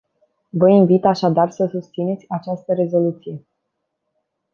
Vă 0.49 0.69
invit 0.69 1.05
așadar 1.05 1.51
să 1.51 1.65
susțineți 1.67 2.25
această 2.29 2.73
rezoluție. 2.73 3.45